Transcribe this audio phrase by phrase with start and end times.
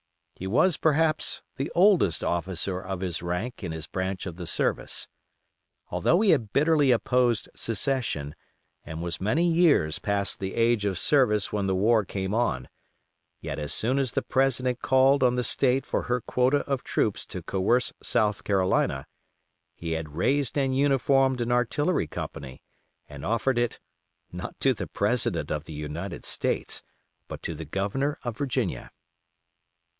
[0.33, 5.07] He was, perhaps, the oldest officer of his rank in his branch of the service.
[5.91, 8.33] Although he had bitterly opposed secession,
[8.83, 12.67] and was many years past the age of service when the war came on,
[13.41, 17.23] yet as soon as the President called on the State for her quota of troops
[17.27, 19.05] to coerce South Carolina,
[19.75, 22.63] he had raised and uniformed an artillery company,
[23.07, 23.79] and offered it,
[24.31, 26.81] not to the President of the United States,
[27.27, 28.89] but to the Governor of Virginia.